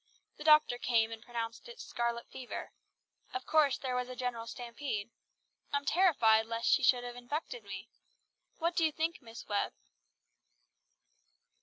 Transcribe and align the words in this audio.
The 0.37 0.43
doctor 0.43 0.79
came 0.79 1.11
and 1.11 1.21
pronounced 1.21 1.69
it 1.69 1.79
scarlet 1.79 2.27
fever. 2.27 2.71
Of 3.35 3.45
course 3.45 3.77
there 3.77 3.95
was 3.95 4.09
a 4.09 4.15
general 4.15 4.47
stampede. 4.47 5.11
I'm 5.71 5.85
terrified 5.85 6.47
lest 6.47 6.71
she 6.71 6.81
should 6.81 7.03
have 7.03 7.15
infected 7.15 7.63
me. 7.65 7.87
What 8.57 8.75
do 8.75 8.83
you 8.83 8.91
think, 8.91 9.21
Miss 9.21 9.47
Webb?" 9.47 9.73